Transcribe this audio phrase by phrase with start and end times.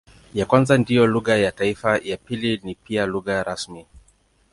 [0.33, 3.85] Ya kwanza ndiyo lugha ya taifa, ya pili ni pia lugha rasmi.